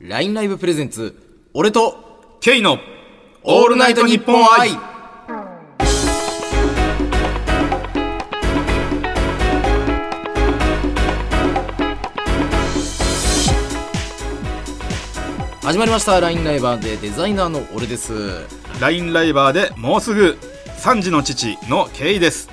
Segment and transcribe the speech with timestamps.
[0.00, 1.12] LINE ライブプレゼンツ
[1.54, 2.78] 俺と K の
[3.42, 4.70] オールナイトニッポン愛。
[15.60, 16.20] 始まりました。
[16.20, 18.46] LINE ライバーでデザイナーの俺です。
[18.80, 20.38] LINE ライバーでもうすぐ
[20.76, 22.48] 3時の父の K です。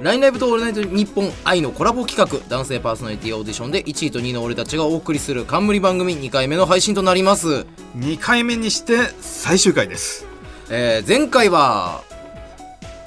[0.00, 7.66] LINE ライブとオールナイトニッポン愛のコラボ企画男性パーソナリティオーディションで1位と2位の俺たちがお送りする冠番組2回目の配信となります、
[7.96, 10.24] 2回目にして最終回です。
[10.70, 12.02] えー前回はは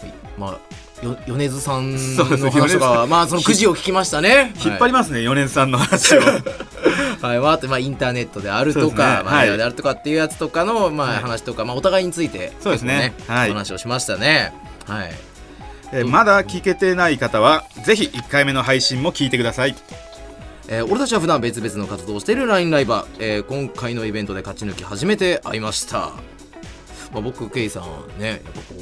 [0.04, 4.54] いまあよ米津さんそうですの話と米津さかまあそのくじを聞きましたね。
[4.64, 6.20] 引っ張りますね、米津さんの話を。
[6.20, 6.44] はい、
[7.22, 9.46] はい、わーってまあインターネットであるとか、そうですねまあ、はい。
[9.46, 11.18] メディアであるとかっていうやつとかの、まあ、はい。
[11.22, 13.14] 話とか、まあ、お互いについてそうですね。
[13.16, 13.50] 結構はい。
[13.50, 14.54] お話をしましたね。
[14.86, 15.31] はい
[15.94, 19.76] えーまだ聞けてない方はぜひ1回目の配信も聞いてください。
[20.70, 26.12] えー俺たちは普段別々の活動をしている LINE ライバー、えー今回のイベントで勝ち抜き初めて会いました、
[27.12, 28.76] まあ、僕ケイさんはねやっぱこ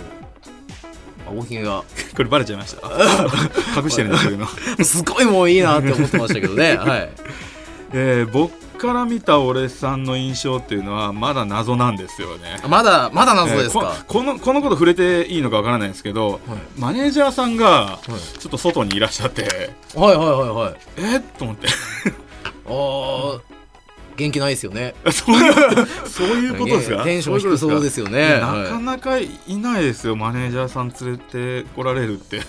[1.33, 1.83] う青ひげが
[2.15, 2.87] これバレちゃいました。
[3.81, 4.45] 隠してるんですけど、
[4.83, 6.75] すごいもういいなって思ってましたけどね。
[6.75, 7.09] はい。
[7.93, 12.59] えー僕から見た俺さんの印象っていうのはまだ謎なんですよね。
[12.67, 16.39] まだまだ謎ですか、えーここのこのこと触れていいのかわからないんですけど、
[16.77, 18.15] マネージャーさんがちょ
[18.47, 19.43] っと外にいらっしゃって、
[19.95, 20.75] はいはいはいはい。
[20.97, 21.01] え？
[21.17, 21.67] ー、と思って。
[22.65, 23.41] あー
[24.15, 24.95] 元気ない ですよね。
[25.11, 27.03] そういうことですか？
[27.03, 28.39] テンション低そうですよね。
[28.39, 28.67] なはい。
[28.69, 32.41] かなかいないですよマネージャーさん連れてこられるって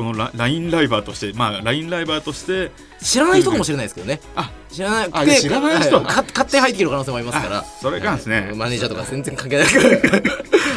[0.00, 2.70] このラ LINE ライバーとしてまあ LINE ライバーとして
[3.02, 4.18] 知らない人かもしれないですけどね。
[4.34, 5.08] あ知らない。
[5.12, 7.58] あ知らない人はか勝手に入ってきる可能性もありますから。
[7.58, 8.40] あそれがですね。
[8.40, 8.54] はい。
[8.54, 9.88] マネージャーとか全然関係ないから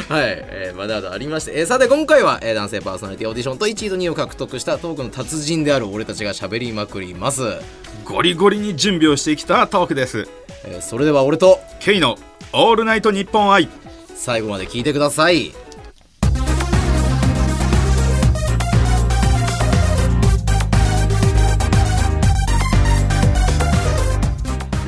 [0.09, 7.41] はい、えー、まだまだありまして、えーさて今回は、えー男性パーソナリティオーディションと1位と2位を獲得したトークの達人である俺たちが喋りまくります、
[8.03, 10.27] ゴリゴリに準備をしてきたトークです。
[10.65, 12.17] えーそれでは俺と K の
[12.51, 13.69] 「オールナイトニッポン愛
[14.15, 15.53] 最後まで聞いてください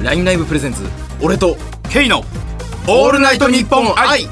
[0.06, 0.84] ラインライブプレゼンツ
[1.20, 1.58] 俺と」
[1.90, 2.24] K の
[2.88, 4.30] 「オールナイトニッポン愛」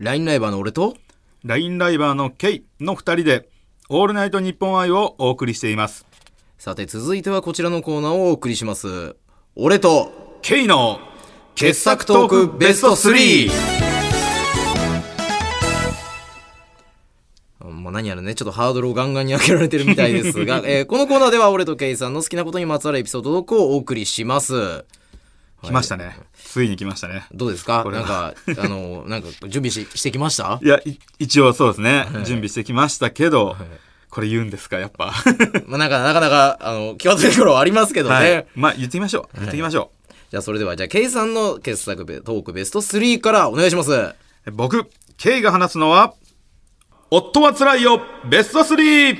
[0.00, 0.96] ラインライバーの俺と
[1.44, 3.48] LINE ライバーの K の2人で
[3.90, 6.04] 「オールナイトニッポン愛」をお送りしています。
[6.58, 9.14] さて続いてはこちらのコーナーをお送りします。
[9.54, 10.98] 俺と K の
[11.54, 13.97] 傑作トークベスト 3!
[17.70, 24.84] まあ何やらね、ちょっとハードルをガンガンに上げられてるみたいですが、 えーこのコーナーでは俺とケイさんの好きなことにまつわるエピソードトークをお送りします。
[25.62, 27.26] 来ましたね、ついに来ましたね。
[27.32, 27.82] どうですか？
[27.82, 28.34] これは。
[28.46, 30.60] なんか、あの、なんか準備ししてきました？
[30.62, 33.56] いやい一応そうですね、準備してきましたけど、
[34.10, 35.12] これ言うんですかやっぱ。
[35.66, 38.14] まあなんか、なかなか、あの、際どいところはありますけどね。
[38.14, 38.46] はい。
[38.54, 39.38] まあ言ってみましょう。
[39.40, 39.90] 言ってみましょ
[40.30, 43.90] じゃあそれでは、じゃあケイさんの傑作ベトークベスト3からお願いします。
[43.92, 44.14] う、
[44.52, 44.86] 僕
[45.16, 46.14] K が話すのは
[47.10, 49.18] 「夫はつらいよベスト 3!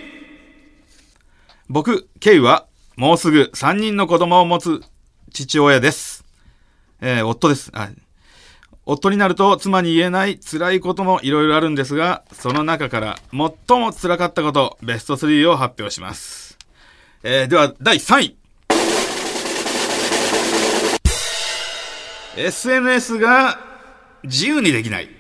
[1.69, 2.67] 僕 K は
[2.97, 4.83] もうすぐ3人の子供を持つ
[5.33, 6.25] 父親です
[7.01, 7.73] えー夫です
[8.91, 16.57] 夫になると妻に言えない辛いこともいろいろあるんですが、その中から最も辛かったこと、ベスト3を発表します。
[17.23, 18.37] えーでは、第3位。
[22.39, 23.61] SNS が
[24.25, 25.11] 自由にできない。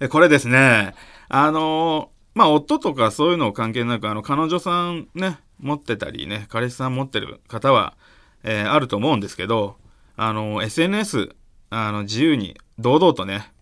[0.00, 0.94] えこれですね、
[1.28, 7.96] あのーまあ、夫とかそういうの関係なく、あの、彼女さんね、持ってたりね、彼氏さん持ってる方は、
[8.44, 9.76] えーあると思うんですけど、
[10.16, 11.30] あの、SNS、
[11.70, 13.52] あの、自由に、堂々とね、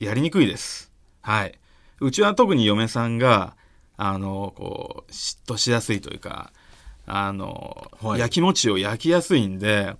[0.00, 0.92] やりにくいです。
[1.22, 1.58] はい。
[2.00, 3.56] うちは特に嫁さんが、
[3.96, 6.52] あの、こう、嫉妬しやすいというか、
[7.06, 9.96] あの、はい焼き餅を焼きやすいんで、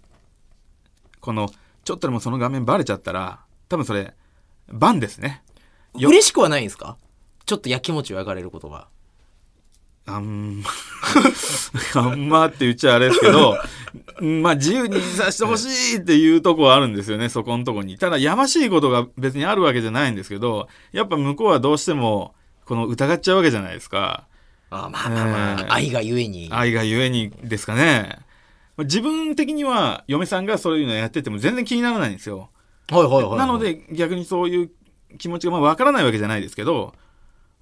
[1.21, 1.49] この、
[1.85, 4.15] ちょっとでもその画面バレちゃったら、多分それ、
[4.69, 5.43] バンですね。
[5.97, 6.97] よ嬉しくはないんですか？
[7.47, 8.89] ちょっと焼き餅を焼かれることが。
[10.07, 10.63] あん、
[11.97, 13.57] あんまって言っちゃあれですけど、
[14.21, 17.97] う んまあ自由にさせてほしいっていうとこはあるんですよね、そこのとこに。
[17.97, 22.35] ただ、やましいことが別にあるわけじゃないんですけど、やっぱ向こうはどうしても、
[22.67, 24.27] この疑っちゃうわけじゃないですか。
[24.69, 26.49] あまあまあまあ、えー愛がゆえに。
[26.51, 28.19] 愛がゆえにですかね。
[28.77, 32.51] まあ自分的には、嫁さんがそういうのやってても全然気にならないんですよ。
[32.91, 33.39] はいはいはいはい。
[33.39, 34.71] なの、で逆にそういう
[35.19, 36.95] 気持ちがまあ分からないわけじゃないですけど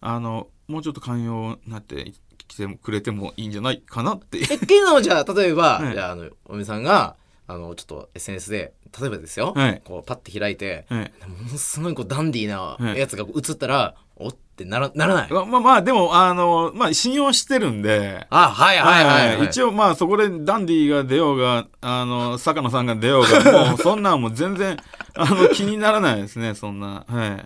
[0.00, 2.12] あのもうちょっと寛容になって
[2.52, 5.94] きてくれてもいいんじゃないかなってえ、ケイさんはじゃあ、例えば、はい。
[5.94, 7.16] じゃあ、あの、おみさんが、
[7.46, 9.82] あの、ちょっと SNS で、例えばですよ、はい。
[9.84, 11.12] こう、パッて開いて、はい。
[11.28, 12.98] ものすごいこうダンディーはない。
[12.98, 15.32] やつが映ったら、おってってならならない。
[15.32, 24.76] ままあまあ、でも、あの、まあ、信用してるんで、あはいはいはい、はい、一応まあそこでダンディが出ようが、あの、坂野さんが出ようが、もうそんなんもう全然、
[25.14, 27.04] あの、気にならないですね、そんな。
[27.08, 27.44] はい。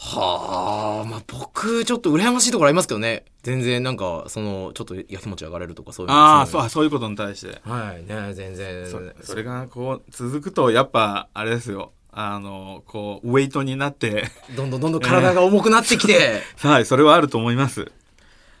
[0.00, 3.24] はあまあ僕ちょっと羨ましいところありますけどね。
[3.42, 7.60] 全然なんかそのちょっとやきもち上がれるとかそういうああ、そそう、そういうことに対して。
[7.68, 8.86] はいね全然。
[8.86, 11.92] そそれがこう続くとやっぱあれですよ。
[12.12, 14.24] あのこうウェイトになって
[14.56, 17.90] どんどんどんどん体が重くなってきて、 はいそれはあると思います。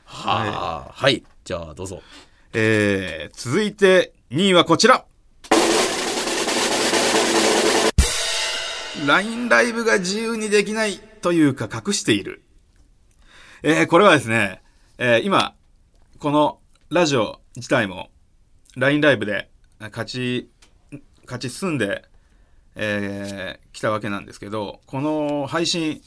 [0.06, 1.22] はあはい。
[1.44, 2.02] じゃあどうぞ。
[2.52, 5.04] えー、続いて2位はこちら
[9.06, 12.42] LINE ライブが自由にできないというか隠している。
[13.62, 14.62] えー、これはですね、
[14.98, 15.54] えー、今
[16.18, 16.58] この
[16.90, 18.10] ラジオ自体も
[18.76, 19.50] LINE ライブで
[19.80, 20.50] 勝ち
[21.24, 22.04] 勝ち進んで
[22.74, 26.00] えー来たわけなんですけどこの配信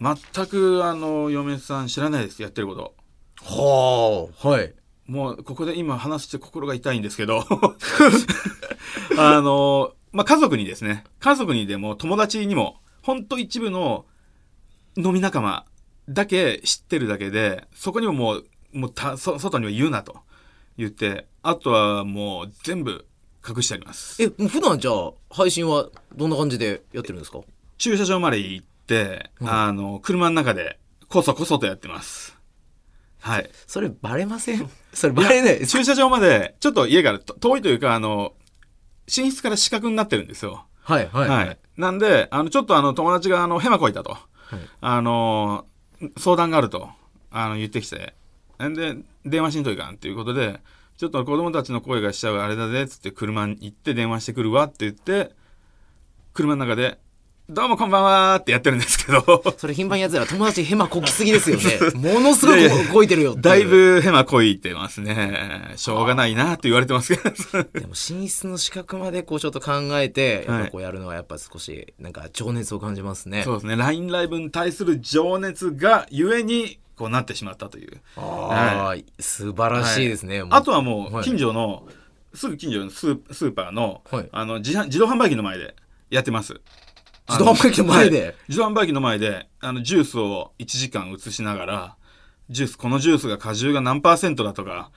[0.00, 2.94] 全くあの嫁さん知らないですやってること。
[3.42, 4.48] はあ。
[4.48, 4.74] はい。
[5.06, 7.44] もうここで今話して心が痛いんですけど。
[9.18, 14.06] あのまあ家族にですね家族にでも友達にもほんと一部の
[14.96, 15.66] 飲み仲間
[16.08, 20.16] だけ知ってるだけでそこにももうもうたそ外には言うなと
[20.78, 23.04] 言ってあとはもう全部
[23.46, 24.22] 隠してあります。
[24.22, 27.40] えもう普段じゃあ配信はどんな感じでやってるんですか？
[27.78, 29.48] 駐車場まで行って、うん。
[29.52, 30.78] あの車の中で
[31.08, 32.36] こそこそとやってます。
[33.20, 33.50] はい。
[33.66, 34.70] それバレません？
[34.94, 38.32] それバレない駐車場までちょっと家からと遠いというかあの
[39.06, 41.58] 寝室から死角になってるんですよはいはいはい。
[41.78, 44.16] なんで、あの、ちょっとあの、友達があの、ヘマこいたと。
[44.80, 45.64] あの、
[46.18, 46.90] 相談があると、
[47.30, 48.14] あの、言ってきて。
[48.62, 50.60] んで、電話しんといかんっていうことで、
[50.96, 55.34] ちょっと子供たちの声がしちゃうあれだぜ、つって車に行って電話してくるわって言って、
[56.34, 56.98] 車の中で、
[57.50, 61.62] どうもこんばんはーってやってるんですけど、それ頻繁にやつら友達ヘマこきすぎですよね。
[62.14, 65.74] ものすごくこいてるよだいぶヘマこいてますね。
[65.76, 67.64] しょうがないなって言われてますけど。
[67.78, 73.76] でも寝室の資格までこうちょっと考えてやっぱこうやるのはやっぱ少しなんか情熱を感じますね、そうですね。
[73.76, 78.00] LINE ライブに対する情熱がゆえに、こうなってしまったという。
[78.16, 81.86] ああ、素晴らしいですね、もうあとはもうはい近所の、
[82.32, 84.28] すぐ近所のスースーパーの,、はい。
[84.32, 85.74] あの自販自動販売機の前で
[86.08, 86.58] やってます
[87.28, 88.22] 自動販売機の前で。
[88.22, 88.34] はい。
[88.48, 91.96] 自動販売機の前であのジュースを1時間移しながら
[92.50, 94.90] ジュースこのジュースが果汁が何パーセントだとか、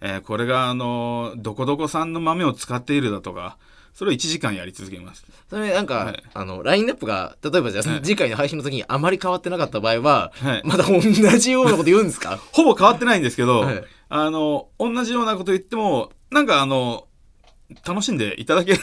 [0.00, 3.56] えーこれがあのどこどこ産の豆を使っているだとか
[3.94, 5.24] それを1時間やり続けます。
[5.48, 6.22] それなんか、はい。
[6.34, 8.02] あのラインナップが例えばじゃあ、はい。
[8.02, 10.62] 次回の配信の時にあまり変わってなかった場合は、はい。
[10.66, 12.38] また同じようなこと言うんですか？
[12.52, 13.84] ほぼ変わってないんですけど、はい。
[14.10, 17.06] あの同じようなこと言ってもなんかあの
[17.86, 18.80] 楽しんでいただける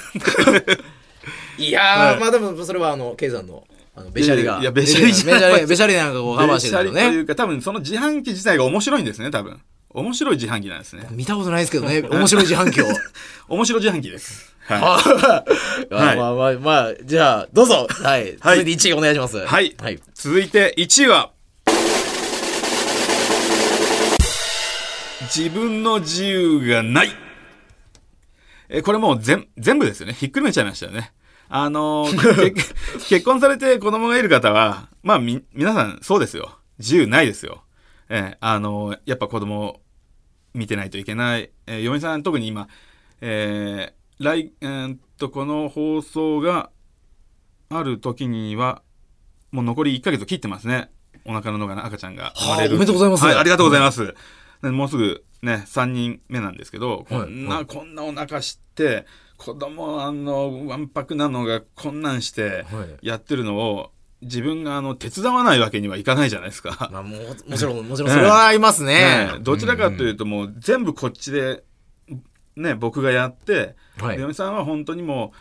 [1.57, 2.19] いやー、はい。
[2.19, 3.63] まあでもそれはあのケイさんの
[3.95, 4.59] あのベシャリが。
[4.59, 5.39] いやベシャリじゃない。
[5.39, 7.09] ベシャリベシャリなんかこうカバーしてるのね。
[7.09, 9.61] というか多分その自販機自体が面白いんですね多分。
[9.89, 11.07] 面白い自販機なんですね。
[11.11, 12.85] 見たことないですけどね面白い自販機を。
[13.47, 14.55] 面白い自販機です。
[14.65, 14.85] はい、あ
[15.95, 16.17] はい。
[16.17, 17.87] まあまあまあじゃあどうぞ。
[17.89, 18.57] はい、はい。
[18.57, 19.37] 続いて1位お願いします。
[19.45, 19.75] はい。
[19.79, 21.31] はい、続いて1位は
[25.23, 27.11] 自分の自由がない。
[28.69, 30.13] えこれもう全全部ですよね。
[30.13, 31.11] ひっくるめちゃいましたよね
[31.55, 32.73] あの ー結
[33.09, 37.63] 結婚されて子供がいる方はまあみ皆さんそうですよ自由ないですよ
[38.09, 39.81] えーあのーやっぱ子供を
[40.55, 42.67] 見てないといけない、えー嫁さん特に今
[43.21, 46.71] えー来えーっとこの放送が
[47.69, 48.81] ある時には
[49.51, 50.89] もう残り1ヶ月を切ってますね。
[51.25, 52.69] お腹の中の赤ちゃんが生まれる。
[52.69, 54.15] はあおめでとうございますはい、ありがとうございます。
[54.63, 59.05] でもうすぐね、3人目なんですけど、こんな、はいこんなお腹して、
[59.37, 63.07] 子供あの、わんぱくなのがこんなんしてはい。
[63.07, 66.89] やってるのを、自分があの、手伝わないわけにはいかないじゃないですか。
[66.91, 69.31] まあもうもちろんもちろん それはありますね。
[69.33, 71.63] ねどちらかというともう全部こっちで、
[72.55, 74.19] ね、僕がやって、はい。
[74.19, 75.33] 嫁さんは本当にも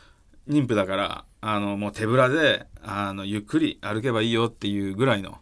[0.49, 5.39] う妊婦だからあのもう手ぶらであのゆっくり歩けばいいよっていうぐらいの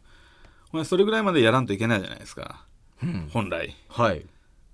[0.73, 2.67] まあそれぐらいまでやらんといけないじゃないですか。
[3.03, 3.29] うん。
[3.33, 3.75] 本来。
[3.89, 4.27] はい。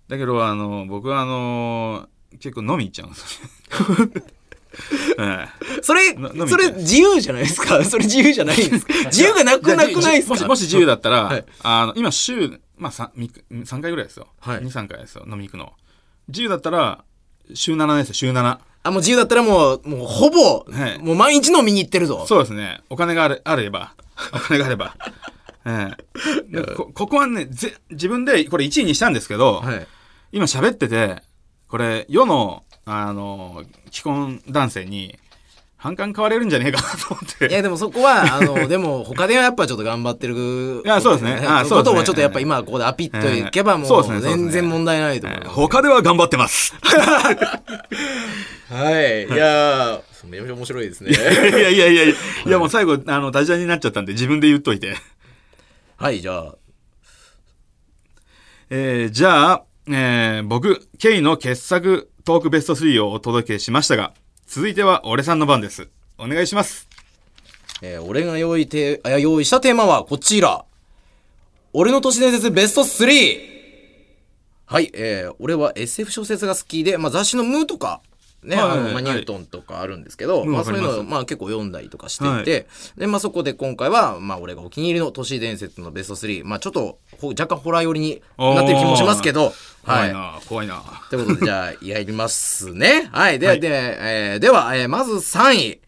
[0.09, 2.09] だけどあの僕はあの
[2.41, 3.49] 結構飲み行っちゃうんですよ、
[5.19, 5.83] ええ。
[5.83, 7.83] それな飲み行それ自由じゃないですか？
[7.85, 8.95] それ自由じゃないんですか？
[9.07, 10.35] 自由がなくなくないですか？
[10.35, 11.45] もしもし自由だったら、はい。
[11.63, 13.11] あの今週、まあ、3,
[13.51, 14.59] 3回ぐらいですよ、はい。
[14.61, 15.25] 23回ですよ。
[15.31, 15.73] 飲み行くの。
[16.29, 17.05] 自由だったら
[17.55, 18.15] 週7ですよ。
[18.15, 22.25] 週7あもう自由だったらもうもうほぼ、はいもう毎日飲みに行ってるぞ。
[22.29, 22.81] そうですね。
[22.91, 23.95] お金があれあれば。
[24.33, 24.95] お金があれば。
[25.65, 25.93] え
[26.51, 26.53] え。
[26.63, 29.87] でこここはねぜ、自分でこれ1位にしたんですけど、はい。
[30.33, 31.23] 今喋ってて、
[31.69, 35.19] これ、世の、あの、既婚男性に
[35.87, 37.47] 反感買われるんじゃねえかなと思って。
[37.49, 41.35] いやでもそこはあの でも他ではやっぱちょっと頑張ってるいやそうですね。
[41.47, 41.93] あそうですね。
[41.93, 45.51] ことをちょっとやっぱ今ここでアピッといけばもそう全然問題ないと思います。
[45.51, 46.75] 他では頑張ってます。
[48.69, 49.27] はい。
[49.27, 51.11] いやーめちゃめちゃ面白いですね。
[51.13, 52.15] いやいやいやいやい
[52.47, 54.97] やもう最後あのダジャレになっちゃったんで自分で言っといて。
[55.97, 56.55] はいじゃあ。
[58.71, 64.13] えー、じゃあ、えー、僕 K の傑作トークベスト3をお届けしましたが
[64.47, 65.89] 続いては俺さんの番です
[66.19, 66.89] お願いします
[67.83, 70.65] えー俺が用意てあ用意したテーマはこちら。
[71.73, 73.07] 俺の都市伝説ベスト 3!
[74.65, 78.01] はい、えー俺は SF 小説が好きで、まあ、雑誌のムーとか、
[78.43, 82.67] ね、はいあの、まあ、はいニュートンとかあるんですけど、うんまあ、そういうのまあ、結構読んだりとかしていて、
[82.97, 89.53] で、まあ、そこで今回は、まあ、俺がお気に入りの都市伝説のベスト3、まあ、ちょっと、ほ若干ホラー寄りになってる気もしますけど、
[89.85, 90.13] はいい。
[90.13, 93.09] 怖な、怖いなということで、じゃあ、やりますね。
[93.13, 93.39] はい。
[93.39, 95.81] で、はいで、えーでは、えーまず3位。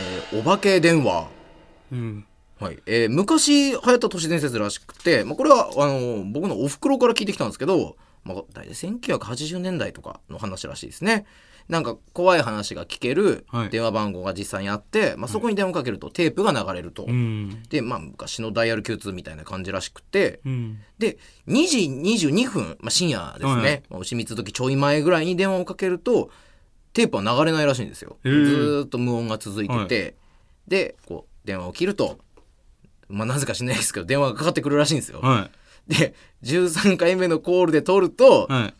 [0.00, 1.28] えーお化け電話。
[1.92, 2.24] うん
[2.60, 2.78] はい。
[2.86, 7.96] えー昔流行った都市伝説らしくて、まあ、これは、あの僕のお袋から聞いてきたんですけど、
[8.28, 11.24] まあ、大体1980年代とかの話らしいですね。
[11.68, 13.70] なんか怖い話が聞けるはい。
[13.70, 17.04] 電話番号が実際にあって、まあ、そこに電話かけるとテープが流れると。
[17.04, 17.62] うん。
[17.68, 20.78] で、まあ、昔のダイヤル Q2 みたいな感じらしくて、うん。
[20.98, 21.78] で、2時
[22.28, 23.82] 22分、まあ、深夜ですね、はい。
[23.90, 26.30] まあ、牛蜜時ちょい前ぐらいに電話をかけると、
[26.94, 28.16] テープは流れないらしいんですよ。
[28.24, 28.82] ずへー。
[28.82, 30.16] ーっと無音が続いてて、
[30.66, 32.18] で、こう、電話を切ると、
[33.08, 35.20] まあ、なぜか知んないですけど、電話がかかってくるらしいんですよ。
[35.20, 35.50] は
[35.88, 36.14] で、
[36.44, 38.74] 13回目のコールで取ると、いはい。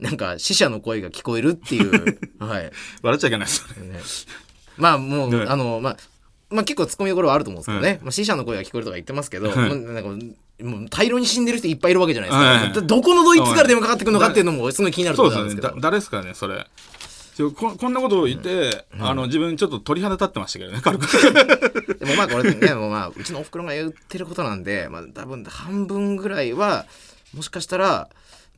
[0.00, 2.70] なんか死者の声が聞こえるっていう、 はい。
[3.02, 4.00] 笑っちゃいけないですね。
[4.76, 5.44] まあ、もう、ね。
[5.48, 5.96] あの、まあ、
[6.50, 9.56] まあ結構ツッコミどころはあると思うんですけどね、まあ、死者の声が聞こえるとか言ってますけど、はい。
[9.68, 10.08] もうなんか
[10.62, 12.58] もう大量に死んでる人いっぱいいるわけじゃないですか、はい。
[12.58, 15.74] はいどどこのドイツから電話かかってくるのかっていうのもすごい気になるとそうころなんですけど。
[15.74, 16.66] だ誰ですかねそれ。
[17.56, 21.06] ここんなことを言って、あの自分ちょっと鳥肌立ってましたけどね軽く
[22.04, 26.86] でもまあこれねもうまあうちのおふくろが言ってることなんで、まあ、多分半分ぐらいは
[27.34, 28.08] もしかしたら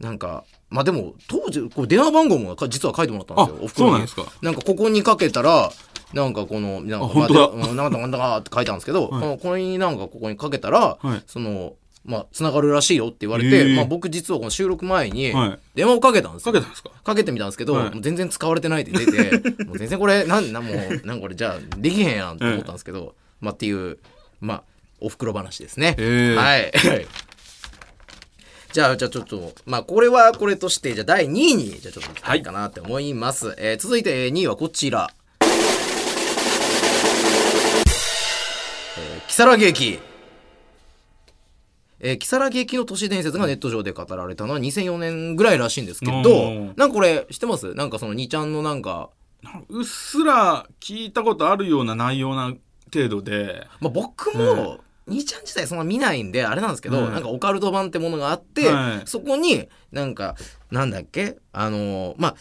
[0.01, 3.57] なんかまあでも当時こう電話番号もか実は書いてもらったんですよ。
[3.61, 4.25] あおふくろにそうなんですか。
[4.43, 5.71] なんかここにかけたら
[6.13, 11.75] なんかこのなんかまあなんだかなんだかって書いてあるんですけど、はいこれになんかここにかけたら、はいその
[12.05, 23.99] まあつながるらしいよって言われへて、ーまあ、僕実はこの収録前にはい電話をかけたんですよ、かけたんですかかけてみたんですけど、はいもう全然使われてないって出てもう全然これなんなんもうなんかこれじゃあできへんやんと思ったんですけど、まあっていう
[24.41, 24.63] まあ
[25.01, 25.97] おふくろ話ですね。
[26.37, 26.73] はい。
[28.73, 33.55] じゃあ、じゃあちょっと、まあこれはこれとして、じゃあ第2位に、じゃあちょっと行きたいかなって思います。
[33.59, 35.11] えー続いて2位はこちら。
[38.99, 39.99] えー、木更木駅。
[42.01, 47.73] えー、木更木駅の都市伝説がネット上で語られたのは2004年ぐらいらしいんですけどなんかこれ知ってます？
[47.75, 49.09] なんかその2ちゃんのなんか、
[49.71, 52.53] うっすら聞いたことあるような内容な
[52.93, 53.67] 程度で。
[53.81, 57.11] まあ、僕も、兄ちゃん自体そんな見ないんであれなんですけど、はい。
[57.13, 59.07] なんかオカルト版ってものがあって、はい。
[59.07, 60.35] そこになんか
[60.71, 61.37] なんだっけ？
[61.53, 62.37] あのーまあ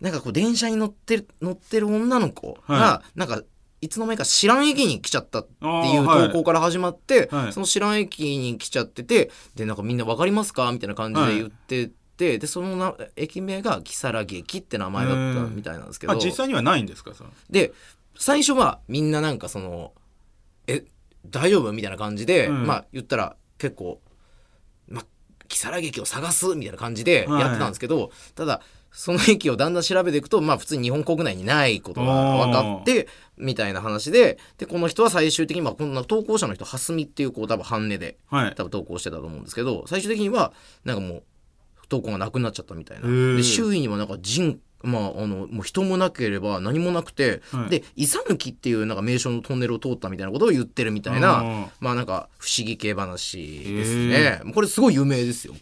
[0.00, 3.42] なんかこう電車に乗ってる乗ってる女の子が、はなんか
[3.80, 7.52] いつの間にか知らん駅に来ちゃったっていう投稿から始まって、はい。
[7.52, 10.72] その知らん駅に来ちゃっててでなんかみんなわかりますか？
[10.72, 16.14] みたいな感じで言ってて、でそのな駅名が木更木駅って名前だったみたいなんですけど。
[16.14, 17.12] あ実際にはないんですか？
[17.50, 17.72] で
[18.18, 19.92] 最初はみんななんかその
[20.66, 20.84] 「え
[21.26, 22.66] 大丈夫?」みたいな感じで、うん。
[22.66, 24.00] まあ言ったら結構
[24.88, 25.06] 「まあ
[25.48, 28.60] 如月劇を探す」みたいな感じでやってたんですけど、ただ
[28.92, 38.54] その駅をだんだん調べていくとまあ普通に日本国内にないことが分かってみたいな話ででこの人は最終的にまあこんな投稿者の人蓮見っていう子多分半値ではい。
[38.54, 40.52] 多分投稿してたと思うんですけど最終的には
[40.84, 41.22] なんかもう
[41.88, 43.08] 投稿がなくなっちゃったみたいな。
[43.36, 47.70] で周囲にもなんか人まああのもう人もなければ何もなくて、はい。
[47.70, 54.42] でイサヌキっていうなんか名称のトンネルを通ったみたいなことを言ってるみたいなまあなんか不思議系話ですね。
[54.54, 55.54] これすごい有名ですよ。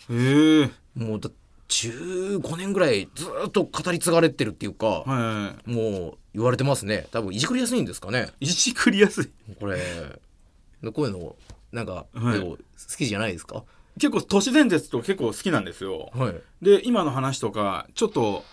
[0.94, 1.30] もうだ
[1.68, 7.06] 15年ぐらいずっと語り継がれてるっていうか、はもう言われてますね。
[7.10, 8.28] 多分いじくりやすいんですかね。
[8.40, 9.30] いいじくりやすい。
[9.58, 9.78] これ。
[10.82, 11.34] でこういうの
[11.72, 12.40] なんか、はい。
[12.40, 12.58] 好
[12.98, 13.64] きじゃないですか？
[13.98, 16.10] 結構都市伝説とか結構好きなんですよ。
[16.14, 16.34] はい。
[16.60, 18.44] で今の話とかちょっと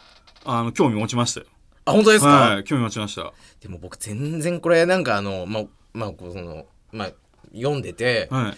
[0.46, 1.46] あの興味持ちましたよ。
[1.86, 3.34] あ本当ですか、はい興味持ちました。
[3.62, 7.12] でも僕全然これなんかあのまあまあこうそのまあ
[7.54, 8.54] 読んでて、はい。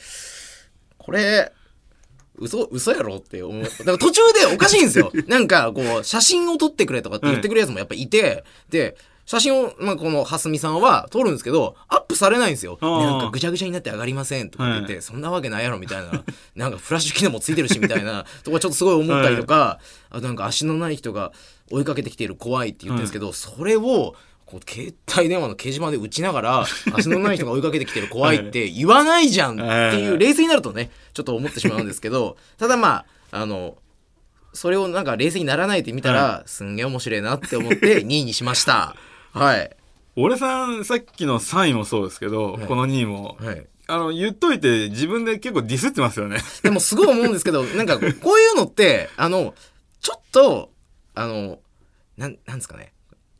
[0.98, 1.52] これ
[2.38, 3.64] 嘘嘘やろって思う。
[3.64, 5.12] だから途中でおかしいんですよ。
[5.28, 16.24] なんかこう写真を撮ってくれとかって言ってくるやつもやっぱいて、で写真を、まあ、この蓮見さんは撮るんですけどアップされないんですよ、なんかぐちゃぐちゃになって上がりませんとか言って、そんなわけないやろみたいな。
[16.56, 21.32] なんかフラッシュ機能もついてるしみたいなとかちょっとすごい思ったりとか、あとなんか足のない人が
[21.72, 24.16] 追いかけてきている怖いって言ってるんですけど、それを
[24.51, 29.58] こう携帯電話の掲示板で打ちながら 足のない人が追いかけてきてる怖いって言わないじゃんっ
[29.92, 33.78] ていう冷静になるとねちょっと思ってしまうんですけど ただまああの
[34.54, 38.98] それをなんか冷静にならないで見たら、すんげえ面白いなって思って 2位にしました。
[39.32, 39.72] はい。
[40.18, 43.66] 俺さんさっきの3位もそうですけど、はいこの2位もはい。
[43.88, 48.13] あの言っといて自分で結構ディスってますよねでもすごい思うんですけど、なんかこうい
[48.48, 49.54] うのって、あの、
[50.01, 50.70] ちょっと、
[51.15, 51.60] あの、
[52.18, 52.94] なん、なんですかね。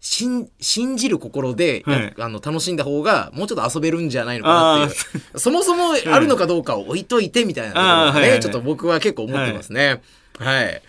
[0.04, 2.14] 信信じる心で、はい。
[2.18, 5.38] あの楽しんだ方がもうちょっと遊べるんじゃないのかなっていう。
[5.40, 8.40] そもそもあるのかどうかを置いといてみたいなところがね、はいはいはい。
[8.40, 10.02] ちょっと僕は結構思ってますね。
[10.40, 10.82] はい、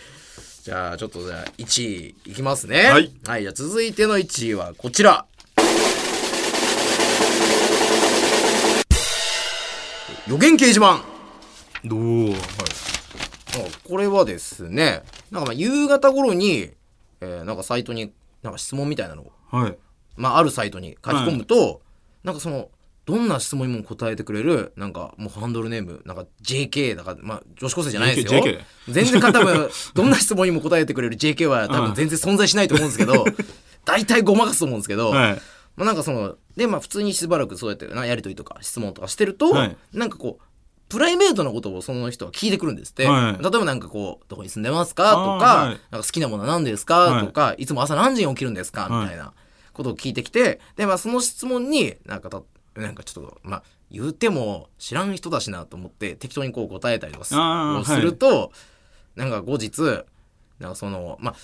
[0.65, 2.85] じゃあちょっとじゃあ1位いきますね。
[2.85, 5.27] はい、はい、じゃあ続いての1位はこちら。
[10.27, 11.03] 予言掲示板。
[11.85, 12.39] どうはい。
[12.39, 12.92] あ
[13.85, 16.71] これはですねなんかまあ夕方頃に、
[17.21, 19.79] えーなんかサイトになんか質問みたいなのを、はい。
[20.17, 21.81] まあ、あるサイトに書き込むと、
[22.25, 22.69] なんかその
[23.05, 28.41] どんな質問にも答えてくれるなんかもうハンドルネームなんか JK だからまあ女子高生じゃないですよ。
[28.41, 33.25] JK 全然か多分 どんな質問にも答えてくれる JK は多分全然存在しないと思うんですけど
[33.85, 35.43] 大体ごまかすと思うんですけど、はい。
[35.75, 39.77] まあ、なんかそのでまあ普通にしばらくそうやってなやり取りとか質問とかしてると、はい。
[39.93, 40.45] なんかこう
[40.93, 43.43] プライベートなことをその人は聞いてくるんですって、はい。
[43.43, 45.81] 例えばなんかこう「どこに住んでますか?」とか、はい。
[45.91, 47.27] なんか好きなものは何ですか?」はい。
[47.27, 49.33] とか、い、つも朝何時に起きるんですか?」みたいな
[49.73, 52.43] ことを聞いてきてで、まあ、その質問になんかた
[52.75, 57.35] なんかちょっとまあ言うても知らん人だしなと思って適当にこう答えたりとかす
[57.97, 58.53] ると、
[59.17, 60.05] なんか後日
[60.59, 61.35] なんかそのまあ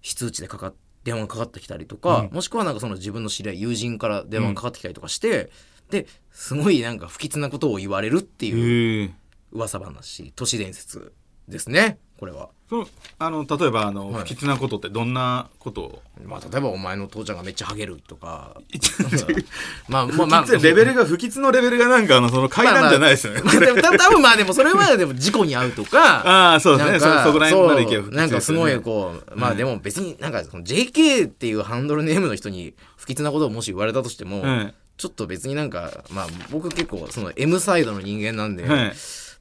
[0.00, 0.74] 非通知でかかっ
[1.06, 2.34] 電話がかかってきたりとか、うん。
[2.34, 5.50] もしくはなんかその自分の知り合い友人から電話がかかってきたりとかして、
[5.90, 9.14] ですごいなんか不吉なことを言われるっていう
[9.52, 11.12] 噂話都市伝説
[11.48, 12.48] ですねこれは。
[12.68, 12.86] その
[13.18, 14.22] あの例えばあの、はい。
[14.22, 16.02] 不吉なことってどんなことを？
[16.24, 18.56] まあ、例えばお前の父ちゃんがめっちゃハゲるとか
[19.86, 27.00] 不まあまあまあ吉レベルが不吉のレベルがなんかあのその階段じゃないですよね、まあでもた多分まあでもそれはでも事故に遭うとか ああそうですね。
[27.00, 38.92] そそこら辺までいけば不吉なんかすごいこうまあでも別になんかその JK っていうハンドルネームの人に不吉なことをもし言われたとしても、はいちょっと別になんかまあ僕結構その M サイドの人間なんで、はい。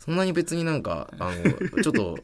[0.06, 2.20] そんなに別になんかあのちょっと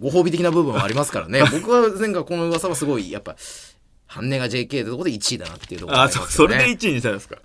[0.00, 1.42] ごご褒美的な部分はありますからね。
[1.52, 3.36] 僕はなんかこの噂はすごいやっぱ
[4.06, 7.36] 半値が JK ってとこで1位だなっていうところがあそそれで1位にしたんですか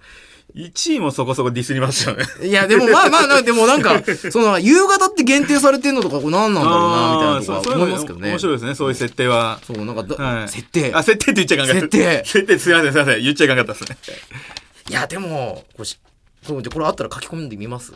[0.56, 2.26] ？1位もそこそこディスりましたよね。
[2.44, 8.32] いや、でもまあまあな、でもなんか、その、夕方って限定されてんのとか、これ何なんだろうな、みたいなとか思いますけどね。
[8.32, 8.76] 面白いですね。
[8.76, 9.62] そういう設定は。
[9.66, 10.50] そう、なんかだ、はい。
[10.50, 10.92] 設定。
[10.94, 11.82] あ設定って言っちゃいかんかった。
[11.82, 12.26] 設定。
[12.26, 13.24] 設定すいませんすいません。
[13.24, 13.98] 言っちゃいかんかったですね。
[13.98, 14.61] い
[14.92, 16.00] や、でも、これし、
[16.44, 17.94] そうじゃあこれあったら書き込んでみます？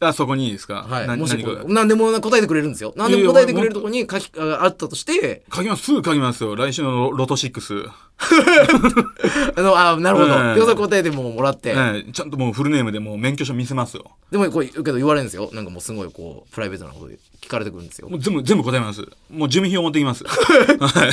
[0.00, 0.86] あそこにいいですか？
[0.88, 1.06] はい。
[1.08, 2.92] なもし何かこう、何でも答えてくれるんですよ。
[2.96, 5.82] 何でも答えてくれるとこに書き、ああったとして、書きます。
[5.84, 6.54] すぐ書きますよ。
[6.54, 7.88] 来週のロロト6
[9.56, 10.34] あの、あ、なるほど。
[10.36, 14.10] うんで、それ答えてももらって、はいちゃんともうフルネームでもう免許証見せますよ。
[14.30, 15.50] でもこう、けど言われるんですよ。
[15.52, 18.08] なんかもうすごいこう、プライベートなことで聞かれてくるんですよ。
[18.08, 18.16] も。
[18.16, 19.04] う全部全部答えます。
[19.30, 20.24] もう住民票持ってきます。
[20.26, 21.12] はい。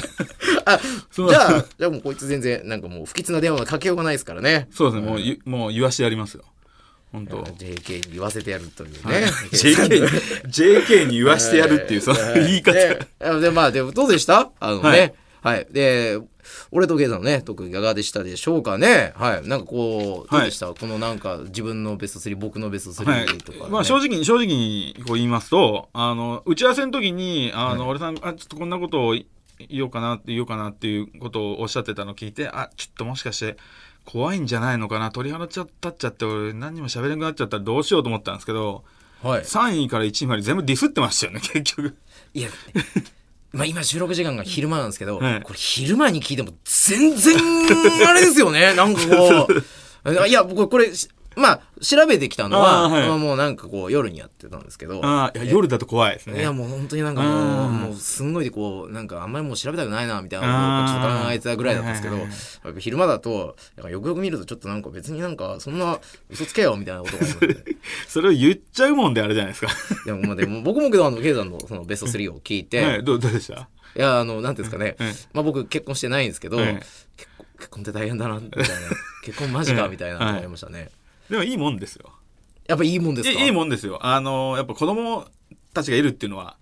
[0.65, 0.79] あ、
[1.11, 4.67] そうじゃあ、じゃあもうこいつ全然、なんかもう不吉な電話がかけようがないですからね。
[4.71, 5.07] そうですね。
[5.09, 6.43] もうゆもう言わしてやりますよ
[7.11, 7.43] 本当。
[7.43, 9.21] JK に言わせてやるというはい。
[9.21, 9.27] ね。
[9.51, 12.73] JK に JK に言わしてやるっていうその言い方。
[12.73, 13.07] で
[13.41, 14.51] でまあでもどうでした？
[14.59, 15.15] あのね。
[15.41, 16.19] はい、で
[16.71, 19.13] 俺とゲイさんのね特技いかがでしたでしょうかね。
[19.15, 19.47] はい。
[19.47, 23.25] なんかこうどうでした、このなんか自分のベスト3僕のベストはい。
[23.25, 23.65] 3とか、ね。
[23.69, 29.15] まあ、正直に正直にこう言いますとあの打ち合わせの時にあの、俺さんあちょっとこんなことを
[29.69, 33.57] 言おうかなって言おうかなっていうことをおっしゃってたのを聞いてあちょっともしかして
[34.05, 35.11] 怖いんじゃないのかな？
[35.11, 38.83] 鳥肌ちゃったっちゃって俺何にも喋れなくなっちゃったらどうしようと思ったんですけど
[39.23, 39.41] はい。
[39.41, 41.95] 3位から1位まで全部ディスってましたよね 結局。
[42.33, 42.49] いや
[43.53, 45.41] まあ今収録時間が昼間なんですけど、はい。
[45.41, 47.37] これ昼間に聞いても全然
[48.07, 48.73] あれですよね。
[48.75, 49.63] なんかこう。
[50.27, 50.91] いや僕これ
[51.35, 53.07] まあ調べてきたのはあーはい。
[53.07, 55.01] まあもうなんかこう夜にやってたんですけど。
[55.03, 56.39] ああいや夜だと怖いですね。
[56.39, 57.73] いやもう本当になんかもううん。
[57.85, 61.97] もうすんごいこうなんかあんまりもう調べたくないなみたいなちょっと考えてたぐらいだったんで
[62.35, 63.55] すけど昼間だと
[63.89, 67.75] よくよく見るとちょっとなんか別になんかそんな嘘つけよみたいなことが思って
[68.07, 69.71] それを言っちゃうもんであれじゃないですか。
[70.05, 73.67] でもまあでも僕もけどあのケイさんのそのベスト3を聞いて、はいどうどうでした？
[73.95, 76.79] いやあのなんていうんですかね、はいまあ僕結婚してないんですけど、はい
[77.57, 78.69] 結婚って大変だなみたいな。
[79.23, 80.89] 結婚マジかみたいなはい思いましたね、
[81.29, 82.11] でもいいもんですよ。
[82.67, 83.43] やっぱいいもんですか？
[83.43, 83.99] いいもんですよ。
[84.01, 85.25] あのやっぱ子供
[85.73, 86.57] たちがいるっていうのは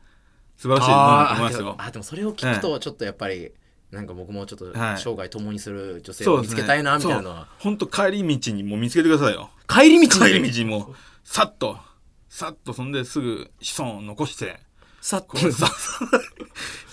[0.57, 1.65] 素晴らしいと思いますよ。
[1.65, 3.51] もあでもそれを聞くとちょっとやっぱり
[3.91, 4.97] なんか僕もちょっとはい。
[4.97, 9.49] 生涯共にする女性を見つけたいなみたいなのは、本当帰り道にもう見つけてくださいよ。
[9.67, 10.31] 帰り道に？
[10.31, 11.77] 帰り道にもうさっと
[12.27, 14.59] さっとそんですぐ子孫を残して
[15.03, 15.59] さっと ちょっ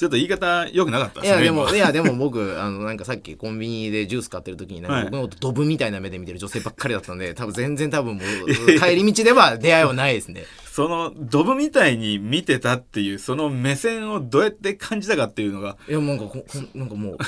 [0.01, 1.77] と言い方良くなかったですねいやでも今。
[1.77, 5.05] いやでも僕あのなんかさっきコンビニでジュース買ってる時になんはい。
[5.05, 10.45] か僕のことドブみたいな目で見てる女性ばっかりだったんで多分 全然多分もう帰り道では出会いはないですね。
[10.73, 15.77] そのドブみたいに見てたっていうその目線をどうやって感じたかっていうのが。
[15.89, 16.25] いやなんか
[16.75, 17.19] なんかもう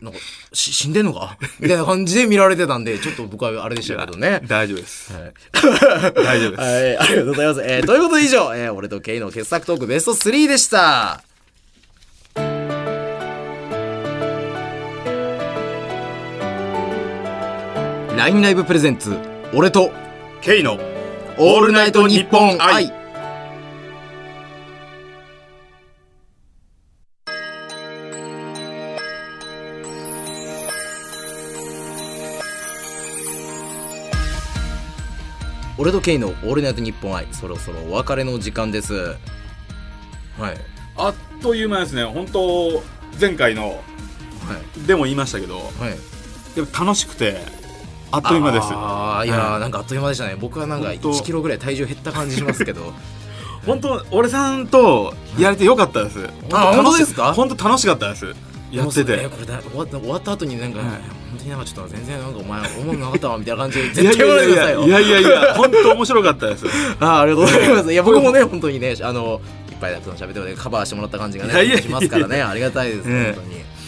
[0.00, 0.18] なんか
[0.52, 1.36] し死んでんのか？
[1.60, 5.32] みたいな感じで見られてたんでちょっと僕はあれでしたけどね大丈夫ですはい
[6.24, 7.60] 大丈夫ですはい、ありがとうございます。
[7.64, 11.22] えーということで以上、えー俺とケイの傑作トークベスト3でした。
[18.16, 19.16] LINE ライブプレゼンツ、
[19.54, 19.90] 俺と
[20.42, 20.78] ケイの
[21.38, 22.97] オールナイトニッポン愛。
[35.88, 38.92] 俺とケイのオールナイトニッポン愛、そろそろお別れの時間です。
[38.94, 40.56] はい。
[40.98, 42.82] あっという間ですね本当
[43.18, 43.76] 前回のは
[44.76, 44.86] い。
[44.86, 46.54] でも言いましたけどはい。
[46.54, 47.38] でも楽しくて
[48.10, 50.36] あっという間ですああ、いやー、はいなんかあっという間でしたね。
[50.38, 52.92] 僕はなんか本当1キロぐらい体重減った感じしますけど。
[53.64, 57.32] 本当俺さんとやれてよかったですあ本当ですか？
[57.32, 58.34] 本当楽しかったです
[58.70, 60.88] やっててこれだ終わった終わった後になんか、はい
[61.30, 64.86] 本当になんかちょっと全然なんかお前思うなかったわみたいな感じで絶対言わないでくださいよ。
[64.86, 66.66] いやいやいや本当面白かったです
[67.00, 67.92] あーありがとうございます。
[67.92, 73.78] いや僕もね 本当にねあのいっぱいだと喋ってカバーしてもらった感じがねしますからねありがたいですええ本当に。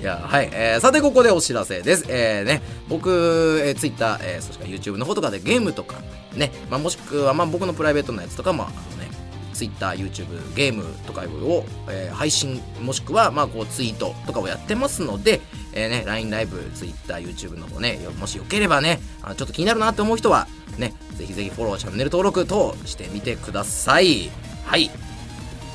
[0.00, 2.04] いやはい、えーさてここでお知らせです。
[2.08, 5.96] えーね、僕、えー、Twitter、えーそして YouTube の方とかでゲームとか、
[6.36, 9.10] ね、まあ、もしくは、まあ、僕のプライベートなやつとか、まあ、あのね、
[9.54, 15.40] Twitter、YouTube、ゲームとかを、えー配信、もしくは、まあ、こう、ツイートとかをやってますので、
[15.78, 24.30] えーね、LINE ライブ、Twitter、YouTube の方ね、もしよければね、あちょっと気になるなって思う人は、ね、ぜひぜひフォロー、チャンネル登録等してみてください。
[24.64, 24.90] はい。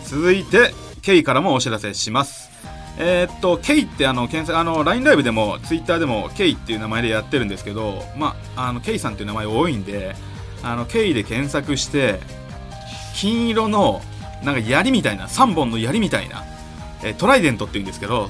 [0.05, 2.51] 続いてケイからもお知らせします
[2.99, 10.15] えーっとケイってあの検索あの LINE ライブでも Twitter でもケイっていう名前でやってるんですけどまああのケイさんっていう名前多いんで
[10.61, 12.19] あのケイで検索して
[13.15, 14.01] 金色の
[14.43, 16.43] なんか槍みたいな3本の槍みたいな、
[17.03, 18.29] えートライデントっていうんですけど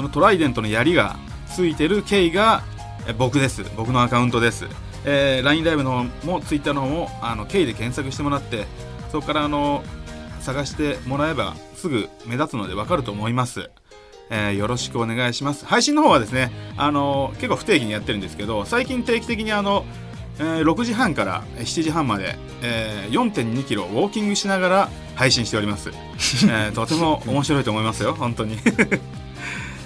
[0.00, 1.16] そのトライデントの槍が
[1.54, 2.62] ついてるケイが
[3.18, 3.62] 僕です。
[3.76, 4.66] 僕のアカウントです、
[5.04, 8.64] えー LINE ライブの方も Twitter の方もあのケイで検索してもらって
[9.12, 9.82] そこからあの
[10.40, 13.68] 探してもらえばすぐ目立つのでわかると思います、
[14.30, 15.66] えーよろしくお願いします。
[15.66, 19.84] 配信の方はですねあの結構不定期にやってるんですけど最近定期的にあの、
[20.38, 28.56] えー6時半から7時半まで、えー4 2キロウォーキングしながら配信しております、えーとても面白いと思いますよ本当に。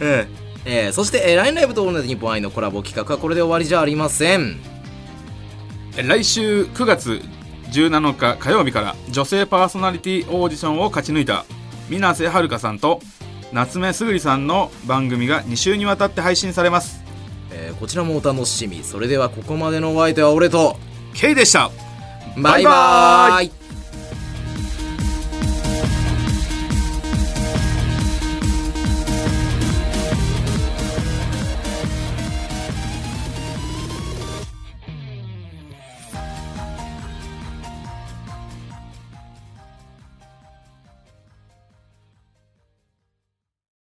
[0.01, 0.27] え
[0.65, 0.89] え。
[0.89, 4.61] ーそして、えー、LINE ライブとオールナイトニッポン愛のコラボ企画はこれで終わりじゃありません。
[5.93, 7.21] ー来週9月
[7.73, 11.45] 17日火曜日から女性パーソナリティオーディションを勝ち抜いた
[11.89, 13.01] 水瀬遥さんと
[13.53, 17.03] 夏目すぐりさんの番組が2週にわたって配信されます。
[17.53, 18.83] えーこちらもお楽しみ。
[18.83, 20.77] それではここまでのお相手は俺と、
[21.13, 21.71] K でした。
[22.37, 23.63] バイバーイ